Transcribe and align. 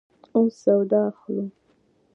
اوس 0.35 0.53
سودا 0.63 1.01
اخلو 1.11 1.45